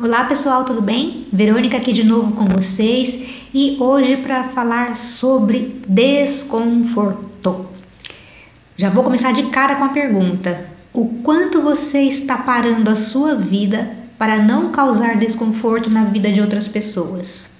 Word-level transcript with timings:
Olá 0.00 0.24
pessoal, 0.24 0.64
tudo 0.64 0.80
bem? 0.80 1.26
Verônica 1.30 1.76
aqui 1.76 1.92
de 1.92 2.02
novo 2.02 2.32
com 2.32 2.46
vocês 2.46 3.46
e 3.52 3.76
hoje 3.78 4.16
para 4.16 4.44
falar 4.44 4.96
sobre 4.96 5.82
desconforto. 5.86 7.66
Já 8.74 8.88
vou 8.88 9.04
começar 9.04 9.32
de 9.32 9.50
cara 9.50 9.76
com 9.76 9.84
a 9.84 9.90
pergunta: 9.90 10.66
o 10.94 11.20
quanto 11.22 11.60
você 11.60 12.04
está 12.04 12.38
parando 12.38 12.88
a 12.88 12.96
sua 12.96 13.34
vida 13.34 13.94
para 14.18 14.42
não 14.42 14.72
causar 14.72 15.18
desconforto 15.18 15.90
na 15.90 16.04
vida 16.04 16.32
de 16.32 16.40
outras 16.40 16.66
pessoas? 16.68 17.50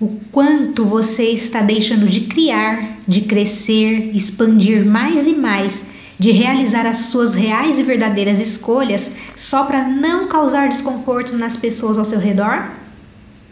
O 0.00 0.18
quanto 0.32 0.84
você 0.84 1.30
está 1.30 1.62
deixando 1.62 2.08
de 2.08 2.22
criar, 2.22 2.98
de 3.06 3.20
crescer, 3.20 4.10
expandir 4.12 4.84
mais 4.84 5.24
e 5.24 5.36
mais 5.36 5.84
de 6.22 6.30
realizar 6.30 6.86
as 6.86 6.98
suas 7.10 7.34
reais 7.34 7.80
e 7.80 7.82
verdadeiras 7.82 8.38
escolhas 8.38 9.10
só 9.34 9.64
para 9.64 9.82
não 9.88 10.28
causar 10.28 10.68
desconforto 10.68 11.36
nas 11.36 11.56
pessoas 11.56 11.98
ao 11.98 12.04
seu 12.04 12.20
redor? 12.20 12.70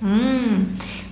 Hum, 0.00 0.66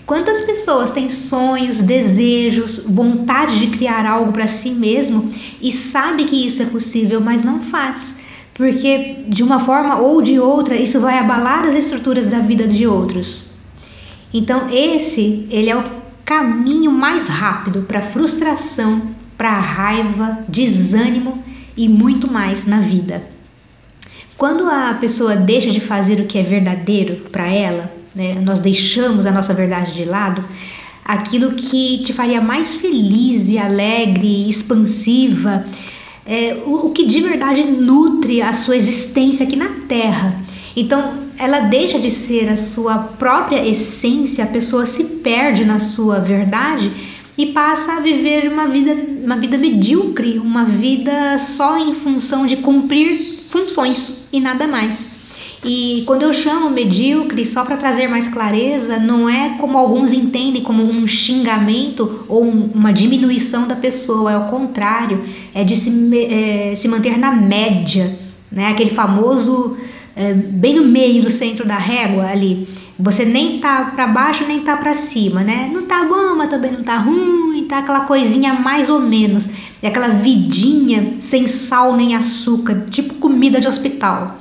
quantas 0.06 0.40
pessoas 0.42 0.92
têm 0.92 1.10
sonhos, 1.10 1.80
desejos, 1.80 2.84
vontade 2.86 3.58
de 3.58 3.76
criar 3.76 4.06
algo 4.06 4.30
para 4.30 4.46
si 4.46 4.70
mesmo 4.70 5.32
e 5.60 5.72
sabe 5.72 6.26
que 6.26 6.46
isso 6.46 6.62
é 6.62 6.66
possível, 6.66 7.20
mas 7.20 7.42
não 7.42 7.58
faz? 7.62 8.14
Porque 8.54 9.24
de 9.27 9.42
uma 9.42 9.58
forma 9.58 9.98
ou 9.98 10.22
de 10.22 10.38
outra 10.38 10.77
isso 10.77 11.00
vai 11.00 11.18
abalar 11.18 11.66
as 11.66 11.74
estruturas 11.74 12.28
da 12.28 12.38
vida 12.38 12.68
de 12.68 12.86
outros. 12.86 13.42
Então 14.32 14.70
esse, 14.70 15.44
ele 15.50 15.70
é 15.70 15.77
o 15.77 15.84
caminho 16.24 16.92
mais 16.92 17.27
rápido 17.27 17.82
para 17.82 18.00
frustração, 18.00 19.02
para 19.36 19.58
raiva, 19.58 20.38
desânimo 20.48 21.47
e 21.78 21.88
muito 21.88 22.30
mais 22.30 22.66
na 22.66 22.80
vida. 22.80 23.23
Quando 24.36 24.69
a 24.69 24.95
pessoa 24.95 25.36
deixa 25.36 25.70
de 25.70 25.80
fazer 25.80 26.20
o 26.20 26.27
que 26.27 26.38
é 26.38 26.42
verdadeiro 26.42 27.28
para 27.30 27.48
ela, 27.48 27.91
né, 28.14 28.34
nós 28.42 28.59
deixamos 28.59 29.24
a 29.24 29.30
nossa 29.30 29.55
verdade 29.55 29.94
de 29.94 30.05
lado, 30.05 30.44
aquilo 31.05 31.52
que 31.52 32.02
te 32.02 32.12
faria 32.12 32.41
mais 32.41 32.75
feliz 32.75 33.48
e 33.48 33.58
alegre, 33.58 34.48
expansiva, 34.48 35.64
é, 36.27 36.62
o, 36.67 36.86
o 36.86 36.91
que 36.91 37.06
de 37.06 37.20
verdade 37.20 37.64
nutre 37.64 38.42
a 38.42 38.52
sua 38.52 38.77
existência 38.77 39.47
aqui 39.47 39.56
na 39.56 39.69
Terra. 39.89 40.42
Então, 40.77 41.28
ela 41.39 41.61
deixa 41.61 41.98
de 41.98 42.11
ser 42.11 42.48
a 42.48 42.56
sua 42.56 42.98
própria 42.98 43.67
essência, 43.67 44.45
a 44.45 44.48
pessoa 44.48 44.84
se 44.84 45.05
perde 45.05 45.64
na 45.64 45.78
sua 45.78 46.19
verdade 46.19 46.91
e 47.39 47.47
passa 47.47 47.92
a 47.92 48.00
viver 48.00 48.50
uma 48.53 48.67
vida, 48.67 48.92
uma 49.25 49.36
vida 49.36 49.56
medíocre, 49.56 50.41
uma 50.41 50.64
vida 50.64 51.39
só 51.39 51.78
em 51.78 51.95
função 51.95 52.45
de 52.45 52.56
cumprir 52.56 53.45
funções 53.48 54.12
e 54.33 54.41
nada 54.41 54.67
mais. 54.67 55.17
E 55.64 56.03
quando 56.06 56.22
eu 56.22 56.33
chamo 56.33 56.69
medíocre, 56.69 57.45
só 57.47 57.64
para 57.64 57.77
trazer 57.77 58.08
mais 58.08 58.27
clareza, 58.27 58.98
não 58.98 59.28
é 59.28 59.56
como 59.58 59.78
alguns 59.78 60.12
entendem 60.12 60.62
como 60.62 60.83
um 60.83 61.06
xingamento 61.06 62.25
ou 62.28 62.42
uma 62.42 62.92
diminuição 62.92 63.69
da 63.69 63.77
pessoa, 63.77 64.33
é 64.33 64.36
o 64.36 64.47
contrário, 64.47 65.23
é 65.55 65.62
de 65.62 65.77
se, 65.77 65.91
é, 66.17 66.75
se 66.77 66.89
manter 66.89 67.19
na 67.19 67.33
média, 67.33 68.19
né? 68.50 68.69
aquele 68.69 68.91
famoso 68.91 69.77
é, 70.19 70.34
bem 70.34 70.74
no 70.74 70.84
meio 70.84 71.22
do 71.22 71.30
centro 71.30 71.64
da 71.64 71.78
régua 71.78 72.27
ali. 72.27 72.66
Você 72.98 73.24
nem 73.24 73.61
tá 73.61 73.92
para 73.94 74.08
baixo 74.08 74.44
nem 74.48 74.64
tá 74.64 74.77
para 74.77 74.92
cima, 74.92 75.44
né? 75.44 75.70
Não 75.72 75.86
tá 75.86 76.05
bom, 76.05 76.34
mas 76.34 76.48
também 76.48 76.72
não 76.72 76.83
tá 76.83 76.98
ruim, 76.98 77.64
tá 77.69 77.78
aquela 77.78 78.00
coisinha 78.00 78.52
mais 78.52 78.91
ou 78.91 78.98
menos. 78.98 79.48
É 79.80 79.86
aquela 79.86 80.08
vidinha 80.08 81.20
sem 81.20 81.46
sal 81.46 81.96
nem 81.96 82.16
açúcar, 82.16 82.86
tipo 82.91 83.14
comida 83.14 83.61
de 83.61 83.69
hospital. 83.69 84.39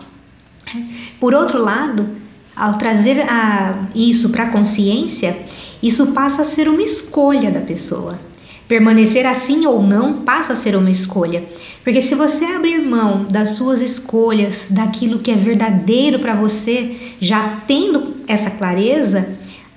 Por 1.20 1.36
outro 1.36 1.62
lado, 1.62 2.10
ao 2.56 2.80
trazer 2.80 3.22
a, 3.30 3.88
isso 3.94 4.30
para 4.32 4.46
a 4.46 4.52
consciência, 4.52 5.38
isso 5.82 6.08
passa 6.08 6.42
a 6.42 6.46
ser 6.46 6.68
uma 6.68 6.82
escolha 6.82 7.52
da 7.52 7.62
pessoa. 7.62 8.20
Permanecer 8.68 9.26
assim 9.26 9.66
ou 9.66 9.82
não 9.82 10.22
passa 10.24 10.54
a 10.54 10.56
ser 10.56 10.76
uma 10.76 10.92
escolha. 10.92 11.46
Porque 11.84 12.02
se 12.02 12.16
você 12.16 12.44
abrir 12.44 12.80
mão 12.82 13.24
das 13.26 13.52
suas 13.52 13.82
escolhas, 13.82 14.68
daquilo 14.70 15.20
que 15.20 15.32
é 15.32 15.36
verdadeiro 15.36 16.20
para 16.20 16.36
você, 16.36 16.96
já 17.22 17.62
tendo 17.66 18.18
essa 18.28 18.50
clareza, 18.50 19.30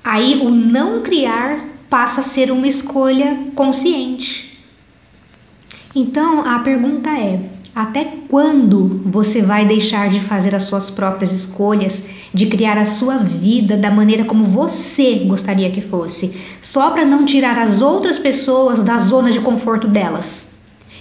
aí 0.03 0.41
o 0.43 0.51
não 0.51 1.03
criar 1.03 1.69
passa 1.89 2.21
a 2.21 2.25
ser 2.25 2.51
uma 2.51 2.67
escolha 2.67 3.39
consciente. 3.55 4.59
Então 5.95 6.41
a 6.45 6.59
pergunta 6.61 7.11
é: 7.11 7.41
até 7.75 8.05
quando 8.29 9.01
você 9.07 9.41
vai 9.41 9.65
deixar 9.65 10.09
de 10.09 10.21
fazer 10.21 10.55
as 10.55 10.65
suas 10.65 10.91
próprias 10.91 11.33
escolhas, 11.33 12.05
de 12.35 12.47
criar 12.47 12.77
a 12.77 12.85
sua 12.85 13.19
vida 13.19 13.77
da 13.77 13.91
maneira 13.91 14.25
como 14.25 14.45
você 14.45 15.17
gostaria 15.27 15.71
que 15.71 15.81
fosse, 15.81 16.33
só 16.61 16.91
para 16.91 17.05
não 17.05 17.25
tirar 17.25 17.59
as 17.59 17.81
outras 17.81 18.19
pessoas 18.19 18.83
da 18.83 18.99
zona 18.99 19.31
de 19.31 19.41
conforto 19.41 19.87
delas? 19.87 20.49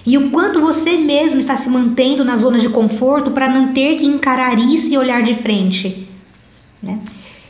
E 0.05 0.17
o 0.17 0.31
quanto 0.31 0.61
você 0.61 0.97
mesmo 0.97 1.39
está 1.39 1.55
se 1.55 1.69
mantendo 1.69 2.23
na 2.23 2.35
zona 2.35 2.59
de 2.59 2.69
conforto 2.69 3.31
para 3.31 3.49
não 3.49 3.73
ter 3.73 3.95
que 3.95 4.05
encarar 4.05 4.57
isso 4.57 4.91
e 4.91 4.97
olhar 4.97 5.21
de 5.21 5.35
frente? 5.35 6.07
Né? 6.81 6.99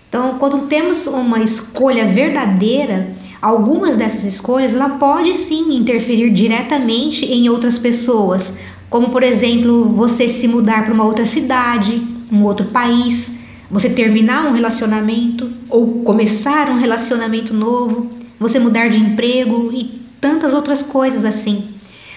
Então, 0.07 0.39
quando 0.39 0.67
temos 0.67 1.05
uma 1.05 1.39
escolha 1.41 2.07
verdadeira, 2.07 3.13
algumas 3.39 3.95
dessas 3.95 4.23
escolhas 4.23 4.73
ela 4.73 4.89
pode 4.89 5.33
sim 5.35 5.75
interferir 5.75 6.31
diretamente 6.31 7.25
em 7.25 7.47
outras 7.47 7.77
pessoas, 7.77 8.51
como 8.89 9.09
por 9.09 9.23
exemplo, 9.23 9.89
você 9.89 10.27
se 10.27 10.47
mudar 10.47 10.85
para 10.85 10.93
uma 10.93 11.05
outra 11.05 11.25
cidade, 11.25 12.01
um 12.31 12.43
outro 12.43 12.65
país, 12.67 13.31
você 13.69 13.89
terminar 13.89 14.47
um 14.47 14.53
relacionamento 14.53 15.51
ou 15.69 16.03
começar 16.03 16.69
um 16.69 16.77
relacionamento 16.77 17.53
novo, 17.53 18.09
você 18.39 18.57
mudar 18.57 18.89
de 18.89 18.99
emprego 18.99 19.69
e 19.71 19.99
tantas 20.19 20.53
outras 20.53 20.81
coisas 20.81 21.23
assim. 21.23 21.69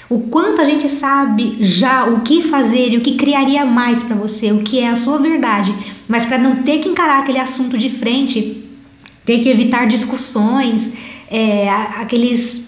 O 0.09 0.21
quanto 0.21 0.61
a 0.61 0.65
gente 0.65 0.89
sabe 0.89 1.57
já 1.61 2.05
o 2.05 2.21
que 2.21 2.43
fazer 2.43 2.93
e 2.93 2.99
o 2.99 3.01
que 3.01 3.17
criaria 3.17 3.65
mais 3.65 4.03
para 4.03 4.17
você, 4.17 4.53
o 4.53 4.63
que 4.63 4.79
é 4.79 4.89
a 4.89 4.97
sua 4.97 5.19
verdade, 5.19 5.75
mas 6.09 6.25
para 6.25 6.39
não 6.39 6.63
ter 6.63 6.81
que 6.81 6.89
encarar 6.89 7.21
aquele 7.21 7.39
assunto 7.39 7.79
de 7.79 7.91
frente, 7.91 8.63
ter 9.25 9.41
que 9.41 9.49
evitar 9.49 9.87
discussões, 9.87 10.93
é, 11.31 11.69
aqueles 11.71 12.62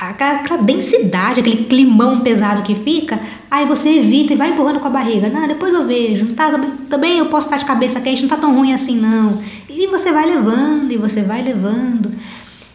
aquela 0.00 0.62
densidade, 0.62 1.40
aquele 1.40 1.64
climão 1.64 2.20
pesado 2.20 2.62
que 2.62 2.74
fica, 2.74 3.20
aí 3.50 3.66
você 3.66 3.90
evita 3.98 4.32
e 4.32 4.36
vai 4.36 4.50
empurrando 4.50 4.80
com 4.80 4.88
a 4.88 4.90
barriga. 4.90 5.28
Não, 5.28 5.46
depois 5.46 5.74
eu 5.74 5.86
vejo, 5.86 6.32
tá, 6.32 6.50
também 6.88 7.18
eu 7.18 7.26
posso 7.26 7.46
estar 7.46 7.58
de 7.58 7.66
cabeça 7.66 8.00
quente, 8.00 8.22
não 8.22 8.28
tá 8.28 8.38
tão 8.38 8.54
ruim 8.54 8.72
assim 8.72 8.96
não. 8.96 9.40
E 9.68 9.86
você 9.88 10.10
vai 10.10 10.26
levando, 10.26 10.90
e 10.90 10.96
você 10.96 11.22
vai 11.22 11.42
levando. 11.42 12.10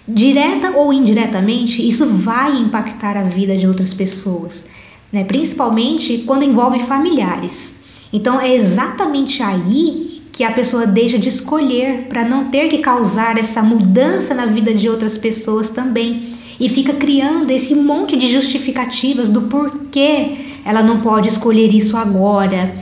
Direta 0.08 0.69
ou 0.72 0.94
indiretamente, 0.94 1.86
isso 1.86 2.06
vai 2.06 2.56
impactar 2.58 3.18
a 3.18 3.24
vida 3.24 3.57
de 3.57 3.68
outras 3.68 3.92
pessoas, 3.92 4.63
né? 5.12 5.24
principalmente 5.24 6.19
quando 6.28 6.44
envolve 6.44 6.80
familiares. 6.81 7.74
Então 8.13 8.40
é 8.40 8.53
exatamente 8.53 9.42
aí 9.42 10.14
que 10.35 10.44
a 10.44 10.51
pessoa 10.51 10.85
deixa 10.85 11.18
de 11.18 11.29
escolher 11.29 12.07
para 12.09 12.25
não 12.25 12.50
ter 12.50 12.68
que 12.68 12.79
causar 12.79 13.38
essa 13.38 13.63
mudança 13.63 14.35
na 14.35 14.46
vida 14.46 14.73
de 14.73 14.90
outras 14.90 15.18
pessoas 15.18 15.69
também 15.69 16.34
e 16.59 16.68
fica 16.68 16.94
criando 16.94 17.51
esse 17.51 17.73
monte 17.73 18.18
de 18.18 18.28
justificativas 18.28 19.29
do 19.29 19.44
porquê 19.44 20.59
ela 20.66 20.84
não 20.84 21.00
pode 21.00 21.29
escolher 21.29 21.74
isso 21.74 21.95
agora. 21.95 22.75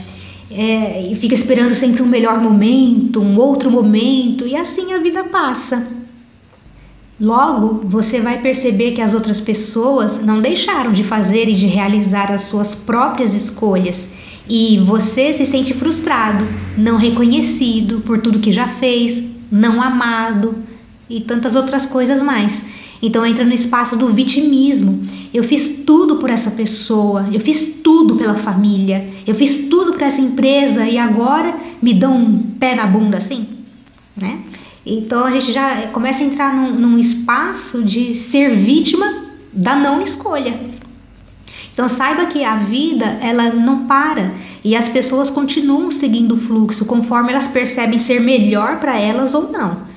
É, 0.50 1.06
e 1.12 1.14
fica 1.14 1.34
esperando 1.34 1.76
sempre 1.76 2.02
um 2.02 2.06
melhor 2.06 2.40
momento, 2.40 3.20
um 3.20 3.38
outro 3.38 3.70
momento, 3.70 4.44
e 4.48 4.56
assim 4.56 4.92
a 4.92 4.98
vida 4.98 5.22
passa. 5.22 5.86
Logo, 7.20 7.86
você 7.86 8.20
vai 8.20 8.40
perceber 8.40 8.92
que 8.92 9.00
as 9.00 9.14
outras 9.14 9.40
pessoas 9.40 10.20
não 10.20 10.40
deixaram 10.40 10.92
de 10.92 11.04
fazer 11.04 11.48
e 11.48 11.54
de 11.54 11.66
realizar 11.66 12.32
as 12.32 12.42
suas 12.42 12.74
próprias 12.74 13.32
escolhas, 13.32 14.08
e 14.48 14.78
você 14.78 15.32
se 15.32 15.46
sente 15.46 15.72
frustrado, 15.74 16.46
não 16.76 16.96
reconhecido 16.96 18.00
por 18.00 18.18
tudo 18.20 18.40
que 18.40 18.52
já 18.52 18.68
fez, 18.68 19.22
não 19.50 19.80
amado 19.80 20.56
e 21.08 21.20
tantas 21.20 21.54
outras 21.54 21.86
coisas 21.86 22.20
mais. 22.22 22.64
Então 23.02 23.24
entra 23.24 23.44
no 23.44 23.52
espaço 23.52 23.96
do 23.96 24.08
vitimismo. 24.08 25.02
Eu 25.32 25.44
fiz 25.44 25.82
tudo 25.84 26.16
por 26.16 26.30
essa 26.30 26.50
pessoa, 26.50 27.28
eu 27.32 27.40
fiz 27.40 27.80
tudo 27.82 28.16
pela 28.16 28.34
família, 28.34 29.08
eu 29.26 29.34
fiz 29.34 29.68
tudo 29.68 29.92
para 29.94 30.06
essa 30.06 30.20
empresa 30.20 30.86
e 30.86 30.96
agora 30.96 31.56
me 31.82 31.92
dão 31.92 32.16
um 32.16 32.42
pé 32.58 32.74
na 32.74 32.86
bunda 32.86 33.18
assim, 33.18 33.46
né? 34.16 34.40
Então 34.86 35.24
a 35.24 35.30
gente 35.30 35.50
já 35.50 35.88
começa 35.88 36.22
a 36.22 36.26
entrar 36.26 36.54
num, 36.54 36.78
num 36.78 36.98
espaço 36.98 37.82
de 37.82 38.14
ser 38.14 38.54
vítima 38.54 39.24
da 39.52 39.76
não 39.76 40.02
escolha. 40.02 40.73
Então 41.74 41.88
saiba 41.88 42.26
que 42.26 42.42
a 42.42 42.56
vida 42.56 43.18
ela 43.20 43.50
não 43.50 43.86
para 43.86 44.32
e 44.64 44.74
as 44.74 44.88
pessoas 44.88 45.28
continuam 45.28 45.90
seguindo 45.90 46.36
o 46.36 46.40
fluxo 46.40 46.86
conforme 46.86 47.32
elas 47.32 47.48
percebem 47.48 47.98
ser 47.98 48.20
melhor 48.20 48.80
para 48.80 48.98
elas 48.98 49.34
ou 49.34 49.50
não 49.50 49.94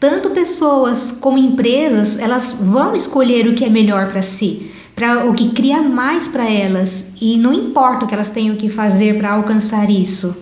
tanto 0.00 0.30
pessoas 0.30 1.12
como 1.12 1.36
empresas, 1.36 2.18
elas 2.18 2.52
vão 2.52 2.96
escolher 2.96 3.46
o 3.46 3.54
que 3.54 3.66
é 3.66 3.68
melhor 3.68 4.08
para 4.08 4.22
si, 4.22 4.70
para 4.96 5.26
o 5.26 5.34
que 5.34 5.50
cria 5.50 5.82
mais 5.82 6.26
para 6.26 6.50
elas, 6.50 7.06
e 7.20 7.36
não 7.36 7.52
importa 7.52 8.06
o 8.06 8.08
que 8.08 8.14
elas 8.14 8.30
tenham 8.30 8.56
que 8.56 8.70
fazer 8.70 9.18
para 9.18 9.32
alcançar 9.32 9.90
isso. 9.90 10.34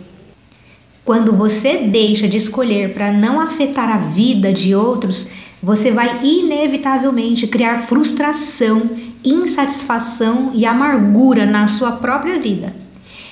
Quando 1.04 1.32
você 1.32 1.78
deixa 1.78 2.28
de 2.28 2.36
escolher 2.36 2.94
para 2.94 3.10
não 3.10 3.40
afetar 3.40 3.90
a 3.90 3.96
vida 3.96 4.52
de 4.52 4.76
outros, 4.76 5.26
você 5.60 5.90
vai 5.90 6.20
inevitavelmente 6.22 7.46
criar 7.48 7.88
frustração, 7.88 8.88
insatisfação 9.24 10.52
e 10.54 10.64
amargura 10.64 11.44
na 11.44 11.66
sua 11.66 11.92
própria 11.92 12.38
vida. 12.38 12.74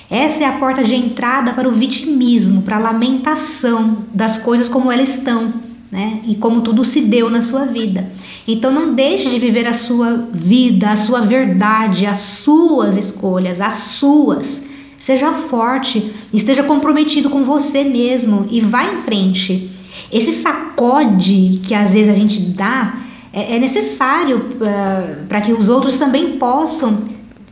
Essa 0.09 0.43
é 0.43 0.45
a 0.45 0.53
porta 0.53 0.83
de 0.83 0.95
entrada 0.95 1.53
para 1.53 1.67
o 1.67 1.73
vitimismo, 1.73 2.61
para 2.61 2.77
a 2.77 2.79
lamentação 2.79 4.05
das 4.13 4.37
coisas 4.37 4.69
como 4.69 4.91
elas 4.91 5.09
estão, 5.09 5.53
né? 5.91 6.21
E 6.25 6.35
como 6.35 6.61
tudo 6.61 6.83
se 6.83 7.01
deu 7.01 7.29
na 7.29 7.41
sua 7.41 7.65
vida. 7.65 8.09
Então 8.47 8.71
não 8.71 8.93
deixe 8.93 9.29
de 9.29 9.37
viver 9.37 9.67
a 9.67 9.73
sua 9.73 10.27
vida, 10.33 10.91
a 10.91 10.95
sua 10.95 11.21
verdade, 11.21 12.05
as 12.05 12.19
suas 12.19 12.95
escolhas, 12.95 13.59
as 13.59 13.73
suas. 13.73 14.65
Seja 14.97 15.31
forte, 15.31 16.11
esteja 16.33 16.63
comprometido 16.63 17.29
com 17.29 17.43
você 17.43 17.83
mesmo 17.83 18.47
e 18.49 18.61
vá 18.61 18.85
em 18.85 19.01
frente. 19.03 19.69
Esse 20.11 20.31
sacode 20.31 21.59
que 21.63 21.73
às 21.73 21.93
vezes 21.93 22.09
a 22.09 22.13
gente 22.13 22.39
dá 22.39 22.95
é, 23.37 23.55
é 23.55 23.59
necessário 23.59 24.37
uh, 24.37 25.27
para 25.27 25.41
que 25.41 25.53
os 25.53 25.69
outros 25.69 25.97
também 25.97 26.39
possam 26.39 27.03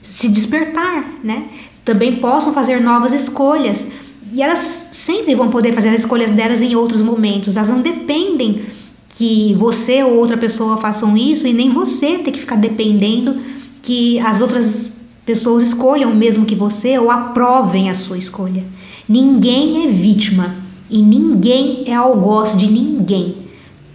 se 0.01 0.27
despertar, 0.27 1.19
né? 1.23 1.43
Também 1.83 2.15
possam 2.15 2.53
fazer 2.53 2.81
novas 2.81 3.13
escolhas. 3.13 3.85
E 4.33 4.41
elas 4.41 4.87
sempre 4.91 5.35
vão 5.35 5.51
poder 5.51 5.73
fazer 5.73 5.89
as 5.89 5.99
escolhas 5.99 6.31
delas 6.31 6.59
em 6.63 6.75
outros 6.75 7.03
momentos. 7.03 7.55
Elas 7.55 7.69
não 7.69 7.81
dependem 7.81 8.63
que 9.09 9.53
você 9.53 10.03
ou 10.03 10.15
outra 10.15 10.37
pessoa 10.37 10.77
façam 10.77 11.15
isso 11.15 11.47
e 11.47 11.53
nem 11.53 11.69
você 11.69 12.17
ter 12.17 12.31
que 12.31 12.39
ficar 12.39 12.55
dependendo 12.55 13.37
que 13.83 14.19
as 14.19 14.41
outras 14.41 14.91
pessoas 15.23 15.63
escolham 15.63 16.11
o 16.11 16.15
mesmo 16.15 16.45
que 16.45 16.55
você 16.55 16.97
ou 16.97 17.11
aprovem 17.11 17.91
a 17.91 17.95
sua 17.95 18.17
escolha. 18.17 18.63
Ninguém 19.07 19.85
é 19.85 19.91
vítima 19.91 20.55
e 20.89 21.01
ninguém 21.01 21.83
é 21.85 21.93
algoz 21.93 22.57
de 22.57 22.69
ninguém. 22.69 23.44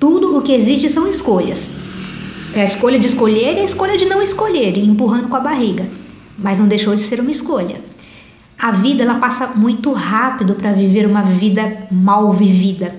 Tudo 0.00 0.38
o 0.38 0.40
que 0.40 0.54
existe 0.54 0.88
são 0.88 1.06
escolhas. 1.06 1.70
É 2.54 2.62
a 2.62 2.64
escolha 2.64 2.98
de 2.98 3.06
escolher 3.06 3.58
e 3.58 3.60
a 3.60 3.64
escolha 3.64 3.98
de 3.98 4.06
não 4.06 4.22
escolher, 4.22 4.78
empurrando 4.78 5.28
com 5.28 5.36
a 5.36 5.40
barriga. 5.40 5.90
Mas 6.38 6.58
não 6.58 6.66
deixou 6.66 6.96
de 6.96 7.02
ser 7.02 7.20
uma 7.20 7.30
escolha. 7.30 7.82
A 8.58 8.72
vida 8.72 9.02
ela 9.02 9.16
passa 9.18 9.48
muito 9.48 9.92
rápido 9.92 10.54
para 10.54 10.72
viver 10.72 11.06
uma 11.06 11.22
vida 11.22 11.86
mal 11.92 12.32
vivida. 12.32 12.94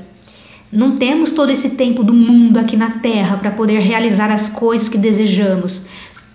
Não 0.72 0.96
temos 0.96 1.32
todo 1.32 1.52
esse 1.52 1.72
tempo 1.72 2.04
do 2.04 2.14
mundo 2.14 2.60
aqui 2.60 2.78
na 2.78 2.92
Terra 3.00 3.36
para 3.38 3.50
poder 3.50 3.80
realizar 3.80 4.32
as 4.32 4.48
coisas 4.48 4.88
que 4.88 4.98
desejamos. 4.98 5.88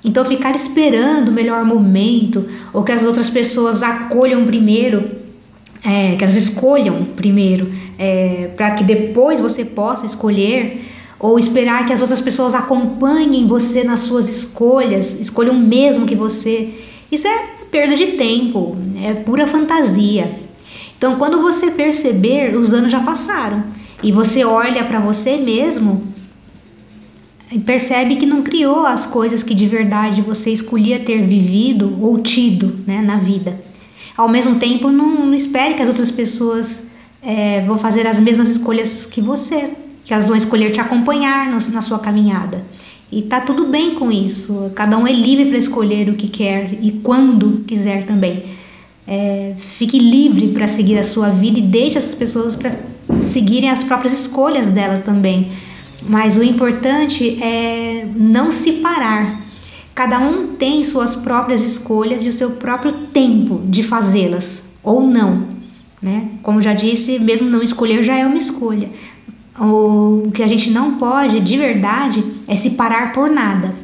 Então, 0.04 0.24
ficar 0.24 0.56
esperando 0.56 1.28
o 1.28 1.32
melhor 1.32 1.64
momento 1.64 2.44
ou 2.72 2.82
que 2.82 2.92
as 2.92 3.04
outras 3.04 3.30
pessoas 3.30 3.84
acolham 3.84 4.44
primeiro 4.46 5.25
é, 5.84 6.16
que 6.16 6.24
elas 6.24 6.36
escolham 6.36 7.04
primeiro, 7.16 7.70
é, 7.98 8.50
para 8.56 8.72
que 8.72 8.84
depois 8.84 9.40
você 9.40 9.64
possa 9.64 10.06
escolher, 10.06 10.82
ou 11.18 11.38
esperar 11.38 11.86
que 11.86 11.92
as 11.92 12.00
outras 12.00 12.20
pessoas 12.20 12.54
acompanhem 12.54 13.46
você 13.46 13.82
nas 13.82 14.00
suas 14.00 14.28
escolhas, 14.28 15.18
escolham 15.18 15.54
o 15.54 15.58
mesmo 15.58 16.06
que 16.06 16.14
você. 16.14 16.70
Isso 17.10 17.26
é 17.26 17.56
perda 17.70 17.96
de 17.96 18.08
tempo, 18.08 18.76
é 19.02 19.14
pura 19.14 19.46
fantasia. 19.46 20.30
Então, 20.96 21.16
quando 21.16 21.40
você 21.40 21.70
perceber, 21.70 22.56
os 22.56 22.72
anos 22.72 22.90
já 22.90 23.00
passaram 23.00 23.64
e 24.02 24.12
você 24.12 24.44
olha 24.44 24.84
para 24.84 25.00
você 25.00 25.36
mesmo 25.36 26.06
e 27.50 27.58
percebe 27.58 28.16
que 28.16 28.26
não 28.26 28.42
criou 28.42 28.84
as 28.84 29.06
coisas 29.06 29.42
que 29.42 29.54
de 29.54 29.66
verdade 29.66 30.20
você 30.20 30.50
escolhia 30.50 31.00
ter 31.00 31.22
vivido 31.26 31.96
ou 32.00 32.18
tido 32.18 32.80
né, 32.86 33.00
na 33.00 33.16
vida. 33.16 33.58
Ao 34.16 34.28
mesmo 34.28 34.58
tempo, 34.58 34.90
não, 34.90 35.26
não 35.26 35.34
espere 35.34 35.74
que 35.74 35.82
as 35.82 35.88
outras 35.88 36.10
pessoas 36.10 36.82
é, 37.22 37.60
vão 37.62 37.78
fazer 37.78 38.06
as 38.06 38.20
mesmas 38.20 38.48
escolhas 38.48 39.06
que 39.06 39.20
você, 39.20 39.70
que 40.04 40.12
elas 40.12 40.28
vão 40.28 40.36
escolher 40.36 40.70
te 40.70 40.80
acompanhar 40.80 41.46
no, 41.46 41.58
na 41.72 41.82
sua 41.82 41.98
caminhada. 41.98 42.64
E 43.10 43.22
tá 43.22 43.40
tudo 43.40 43.66
bem 43.66 43.94
com 43.94 44.10
isso. 44.10 44.70
Cada 44.74 44.98
um 44.98 45.06
é 45.06 45.12
livre 45.12 45.46
para 45.46 45.58
escolher 45.58 46.08
o 46.08 46.14
que 46.14 46.28
quer 46.28 46.78
e 46.82 46.92
quando 47.02 47.64
quiser 47.66 48.04
também. 48.04 48.44
É, 49.06 49.54
fique 49.56 49.98
livre 49.98 50.48
para 50.48 50.66
seguir 50.66 50.98
a 50.98 51.04
sua 51.04 51.30
vida 51.30 51.60
e 51.60 51.62
deixe 51.62 51.98
essas 51.98 52.14
pessoas 52.14 52.56
para 52.56 52.72
seguirem 53.22 53.70
as 53.70 53.84
próprias 53.84 54.12
escolhas 54.12 54.70
delas 54.70 55.00
também. 55.00 55.52
Mas 56.08 56.36
o 56.36 56.42
importante 56.42 57.40
é 57.42 58.06
não 58.14 58.50
se 58.50 58.72
parar 58.72 59.45
Cada 59.96 60.18
um 60.18 60.56
tem 60.56 60.84
suas 60.84 61.16
próprias 61.16 61.62
escolhas 61.62 62.22
e 62.26 62.28
o 62.28 62.32
seu 62.32 62.50
próprio 62.50 62.92
tempo 63.14 63.62
de 63.64 63.82
fazê-las, 63.82 64.62
ou 64.82 65.00
não. 65.00 65.46
Né? 66.02 66.32
Como 66.42 66.60
já 66.60 66.74
disse, 66.74 67.18
mesmo 67.18 67.48
não 67.48 67.62
escolher 67.62 68.04
já 68.04 68.14
é 68.14 68.26
uma 68.26 68.36
escolha. 68.36 68.90
O 69.58 70.30
que 70.34 70.42
a 70.42 70.46
gente 70.46 70.70
não 70.70 70.96
pode, 70.96 71.40
de 71.40 71.56
verdade, 71.56 72.22
é 72.46 72.54
se 72.56 72.68
parar 72.68 73.12
por 73.12 73.30
nada. 73.30 73.74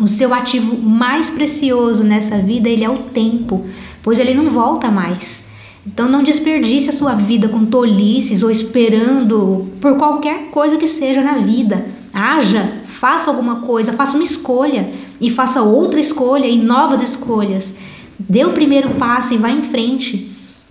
O 0.00 0.08
seu 0.08 0.32
ativo 0.32 0.78
mais 0.78 1.30
precioso 1.30 2.02
nessa 2.02 2.38
vida 2.38 2.70
ele 2.70 2.82
é 2.82 2.88
o 2.88 3.02
tempo, 3.02 3.66
pois 4.02 4.18
ele 4.18 4.32
não 4.32 4.48
volta 4.48 4.90
mais. 4.90 5.46
Então 5.86 6.08
não 6.08 6.22
desperdice 6.22 6.88
a 6.88 6.94
sua 6.94 7.12
vida 7.16 7.50
com 7.50 7.66
tolices 7.66 8.42
ou 8.42 8.50
esperando 8.50 9.70
por 9.78 9.98
qualquer 9.98 10.46
coisa 10.46 10.78
que 10.78 10.86
seja 10.86 11.20
na 11.20 11.34
vida. 11.34 11.84
Haja, 12.14 12.74
faça 12.84 13.28
alguma 13.28 13.62
coisa, 13.62 13.92
faça 13.92 14.14
uma 14.14 14.22
escolha 14.22 14.88
e 15.20 15.28
faça 15.30 15.62
outra 15.62 15.98
escolha 15.98 16.46
e 16.46 16.56
novas 16.56 17.02
escolhas. 17.02 17.74
Dê 18.16 18.44
o 18.44 18.52
primeiro 18.52 18.90
passo 18.90 19.34
e 19.34 19.36
vá 19.36 19.50
em 19.50 19.62
frente. 19.62 20.30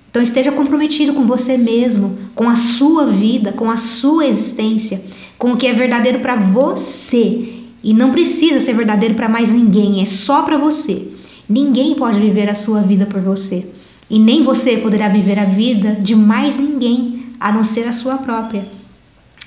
Então 0.09 0.23
esteja 0.23 0.53
comprometido 0.53 1.13
com 1.13 1.25
você 1.25 1.57
mesmo, 1.57 2.17
com 2.33 2.47
a 2.47 2.55
sua 2.55 3.07
vida, 3.07 3.51
com 3.51 3.69
a 3.69 3.75
sua 3.75 4.25
existência, 4.25 5.03
com 5.37 5.51
o 5.51 5.57
que 5.57 5.67
é 5.67 5.73
verdadeiro 5.73 6.19
para 6.19 6.35
você. 6.35 7.61
E 7.83 7.93
não 7.93 8.11
precisa 8.11 8.61
ser 8.61 8.73
verdadeiro 8.73 9.15
para 9.15 9.27
mais 9.27 9.51
ninguém, 9.51 10.01
é 10.01 10.05
só 10.05 10.43
para 10.43 10.57
você. 10.57 11.09
Ninguém 11.49 11.95
pode 11.95 12.21
viver 12.21 12.49
a 12.49 12.55
sua 12.55 12.81
vida 12.81 13.05
por 13.05 13.19
você. 13.19 13.67
E 14.09 14.17
nem 14.17 14.43
você 14.43 14.77
poderá 14.77 15.09
viver 15.09 15.37
a 15.37 15.45
vida 15.45 15.97
de 15.99 16.15
mais 16.15 16.57
ninguém 16.57 17.25
a 17.37 17.51
não 17.51 17.65
ser 17.65 17.85
a 17.85 17.91
sua 17.91 18.17
própria. 18.17 18.63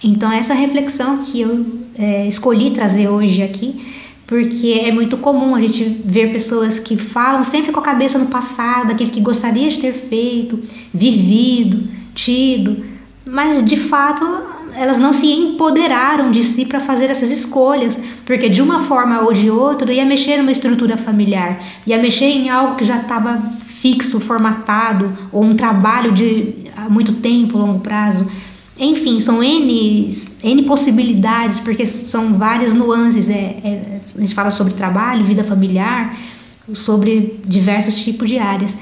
Então, 0.05 0.31
essa 0.31 0.53
reflexão 0.53 1.19
que 1.19 1.41
eu 1.41 1.86
é, 1.99 2.27
escolhi 2.27 2.71
trazer 2.71 3.09
hoje 3.09 3.43
aqui, 3.43 3.81
porque 4.27 4.81
é 4.85 4.91
muito 4.93 5.17
comum 5.19 5.55
a 5.55 5.61
gente 5.61 5.85
ver 6.05 6.33
pessoas 6.33 6.79
que 6.79 6.97
falam 6.97 7.45
sempre 7.45 7.73
com 7.73 7.81
a 7.81 7.83
cabeça 7.83 8.19
no 8.19 8.27
passado, 8.27 8.93
aquilo 8.93 9.11
que 9.11 9.21
gostaria 9.21 9.69
de 9.69 9.79
ter 9.79 9.93
feito, 9.93 10.61
vivido, 10.93 11.89
tido, 12.15 12.85
mas 13.25 13.65
de 13.65 13.77
fato 13.77 14.25
elas 14.75 14.99
não 14.99 15.13
se 15.13 15.27
empoderaram 15.27 16.31
de 16.31 16.43
si 16.43 16.67
para 16.67 16.81
fazer 16.81 17.11
essas 17.11 17.31
escolhas, 17.31 17.99
porque 18.27 18.49
de 18.49 18.61
uma 18.61 18.81
forma 18.81 19.23
ou 19.23 19.33
de 19.33 19.51
outra 19.51 19.93
ia 19.93 20.05
mexer 20.05 20.37
numa 20.37 20.53
estrutura 20.53 20.97
familiar, 20.97 21.59
ia 21.87 21.97
mexer 21.97 22.27
em 22.27 22.51
algo 22.51 22.77
que 22.77 22.85
já 22.85 22.99
estava 22.99 23.39
fixo, 23.81 24.21
formatado, 24.21 25.13
ou 25.33 25.43
um 25.43 25.55
trabalho 25.55 26.13
de 26.13 26.55
há 26.77 26.89
muito 26.89 27.15
tempo, 27.15 27.59
longo 27.59 27.81
prazo. 27.81 28.27
Enfim, 28.79 29.21
são 29.21 29.43
N, 29.43 30.11
N 30.43 30.63
possibilidades, 30.65 31.59
porque 31.61 31.87
são 31.87 32.35
várias 32.35 32.75
nuances. 32.75 33.29
É, 33.29 33.33
é, 33.65 34.01
a 34.15 34.21
gente 34.21 34.35
fala 34.35 34.51
sobre 34.51 34.75
trabalho, 34.75 35.25
vida 35.25 35.45
familiar, 35.45 36.17
sobre 36.75 37.41
diversos 37.47 37.97
tipos 38.05 38.29
de 38.29 38.39
áreas. 38.39 38.77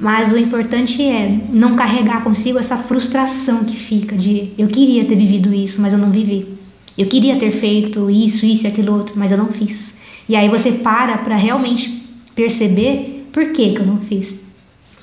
Mas 0.00 0.32
o 0.32 0.36
importante 0.36 1.02
é 1.02 1.40
não 1.50 1.76
carregar 1.76 2.22
consigo 2.22 2.58
essa 2.58 2.76
frustração 2.76 3.64
que 3.64 3.76
fica 3.76 4.16
de 4.16 4.52
eu 4.58 4.68
queria 4.68 5.04
ter 5.04 5.16
vivido 5.16 5.52
isso, 5.52 5.80
mas 5.80 5.92
eu 5.92 5.98
não 5.98 6.10
vivi. 6.10 6.58
Eu 6.96 7.06
queria 7.06 7.36
ter 7.36 7.52
feito 7.52 8.10
isso, 8.10 8.44
isso 8.44 8.64
e 8.64 8.68
aquilo 8.68 8.92
outro, 8.92 9.14
mas 9.16 9.30
eu 9.30 9.38
não 9.38 9.48
fiz. 9.48 9.94
E 10.28 10.34
aí 10.34 10.48
você 10.48 10.72
para 10.72 11.18
para 11.18 11.36
realmente 11.36 12.02
perceber 12.34 13.28
por 13.32 13.52
que, 13.52 13.72
que 13.72 13.80
eu 13.80 13.86
não 13.86 13.98
fiz 13.98 14.47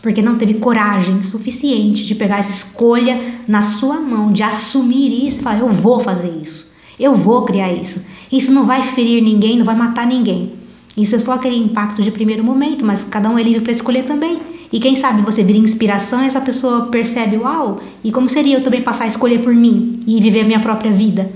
porque 0.06 0.22
não 0.22 0.38
teve 0.38 0.54
coragem 0.54 1.24
suficiente 1.24 2.04
de 2.04 2.14
pegar 2.14 2.38
essa 2.38 2.52
escolha 2.52 3.20
na 3.48 3.64
sua 3.64 4.00
mão, 4.00 4.32
de 4.32 4.44
assumir 4.44 5.28
isso 5.28 5.40
e 5.40 5.42
falar: 5.42 5.62
eu 5.62 5.70
vou 5.70 6.00
fazer 6.00 6.32
isso, 6.44 6.72
eu 7.00 7.16
vou 7.16 7.44
criar 7.44 7.74
isso. 7.74 8.06
Isso 8.32 8.52
não 8.54 8.68
vai 8.68 8.84
ferir 8.84 9.24
ninguém, 9.24 9.58
não 9.58 9.66
vai 9.66 9.76
matar 9.76 10.06
ninguém. 10.06 10.54
Isso 10.96 11.16
é 11.16 11.20
só 11.20 11.34
aquele 11.34 11.58
impacto 11.58 12.04
de 12.04 12.12
primeiro 12.12 12.44
momento, 12.44 12.86
mas 12.86 13.04
cada 13.04 13.28
um 13.32 13.40
é 13.40 13.42
livre 13.42 13.62
para 13.62 13.72
escolher 13.72 14.04
também. 14.04 14.40
E 14.72 14.80
quem 14.80 14.94
sabe 14.94 15.24
você 15.24 15.44
vira 15.44 15.58
inspiração 15.58 16.22
e 16.22 16.28
essa 16.28 16.40
pessoa 16.40 16.86
percebe: 16.86 17.38
uau, 17.38 17.80
e 18.04 18.12
como 18.12 18.30
seria 18.30 18.58
eu 18.58 18.64
também 18.64 18.84
passar 18.84 19.06
a 19.06 19.08
escolher 19.08 19.40
por 19.40 19.56
mim 19.56 20.02
e 20.06 20.22
viver 20.22 20.42
a 20.42 20.46
minha 20.46 20.60
própria 20.60 20.92
vida? 20.92 21.32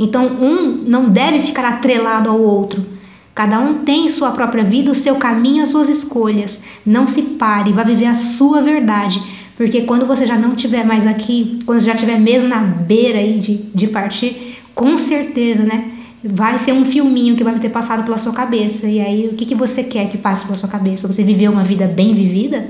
Então, 0.00 0.26
um 0.40 0.72
não 0.88 1.10
deve 1.10 1.40
ficar 1.40 1.66
atrelado 1.66 2.30
ao 2.30 2.40
outro 2.40 2.95
Cada 3.36 3.60
um 3.60 3.84
tem 3.84 4.08
sua 4.08 4.30
própria 4.30 4.64
vida, 4.64 4.90
o 4.90 4.94
seu 4.94 5.16
caminho, 5.16 5.62
as 5.62 5.68
suas 5.68 5.90
escolhas. 5.90 6.58
Não 6.86 7.06
se 7.06 7.20
pare, 7.20 7.70
vá 7.70 7.84
viver 7.84 8.06
a 8.06 8.14
sua 8.14 8.62
verdade. 8.62 9.22
Porque 9.58 9.82
quando 9.82 10.06
você 10.06 10.26
já 10.26 10.38
não 10.38 10.54
estiver 10.54 10.86
mais 10.86 11.06
aqui, 11.06 11.58
quando 11.66 11.80
já 11.80 11.92
estiver 11.92 12.18
mesmo 12.18 12.48
na 12.48 12.60
beira 12.60 13.18
aí 13.18 13.38
de, 13.38 13.58
de 13.74 13.88
partir, 13.88 14.56
com 14.74 14.96
certeza, 14.96 15.62
né? 15.64 15.92
Vai 16.24 16.58
ser 16.58 16.72
um 16.72 16.86
filminho 16.86 17.36
que 17.36 17.44
vai 17.44 17.58
ter 17.58 17.68
passado 17.68 18.04
pela 18.04 18.16
sua 18.16 18.32
cabeça. 18.32 18.86
E 18.86 19.00
aí, 19.00 19.26
o 19.26 19.34
que, 19.34 19.44
que 19.44 19.54
você 19.54 19.84
quer 19.84 20.08
que 20.08 20.16
passe 20.16 20.46
pela 20.46 20.56
sua 20.56 20.70
cabeça? 20.70 21.06
Você 21.06 21.22
viveu 21.22 21.52
uma 21.52 21.62
vida 21.62 21.86
bem 21.86 22.14
vivida? 22.14 22.66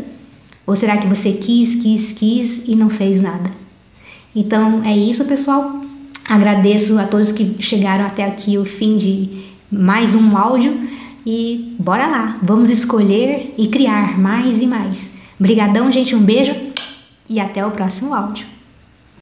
Ou 0.67 0.75
será 0.75 0.97
que 0.97 1.07
você 1.07 1.31
quis, 1.35 1.77
quis, 1.77 2.11
quis 2.11 2.63
e 2.67 2.75
não 2.75 2.91
fez 2.91 3.23
nada? 3.23 3.53
Então 4.35 4.83
é 4.83 4.97
isso, 4.97 5.25
pessoal. 5.27 5.81
Agradeço 6.29 6.99
a 6.99 7.05
todos 7.05 7.31
que 7.31 7.55
chegaram 7.61 8.05
até 8.05 8.25
aqui 8.25 8.59
o 8.59 8.65
fim 8.65 8.97
de 8.97 9.55
mais 9.71 10.15
um 10.15 10.37
áudio 10.37 10.79
e 11.25 11.75
bora 11.79 12.07
lá, 12.07 12.39
vamos 12.43 12.71
escolher 12.71 13.49
e 13.59 13.69
criar 13.69 14.19
mais 14.19 14.61
e 14.63 14.67
mais. 14.67 15.13
Obrigadão, 15.39 15.91
gente, 15.91 16.15
um 16.15 16.23
beijo 16.23 16.55
e 17.29 17.41
até 17.41 17.65
o 17.67 17.71
próximo 17.71 18.15
áudio. 18.15 18.56